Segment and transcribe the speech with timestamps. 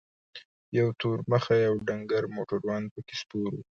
[0.77, 3.59] یو تور مخی او ډنګر موټروان پکې سپور و.